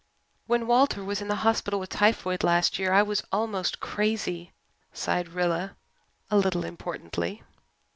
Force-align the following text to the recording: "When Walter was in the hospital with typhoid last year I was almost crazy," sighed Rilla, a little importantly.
"When 0.47 0.65
Walter 0.65 1.03
was 1.03 1.21
in 1.21 1.27
the 1.27 1.35
hospital 1.45 1.79
with 1.79 1.91
typhoid 1.91 2.43
last 2.43 2.79
year 2.79 2.91
I 2.91 3.03
was 3.03 3.23
almost 3.31 3.79
crazy," 3.79 4.51
sighed 4.91 5.29
Rilla, 5.29 5.75
a 6.31 6.37
little 6.39 6.65
importantly. 6.65 7.43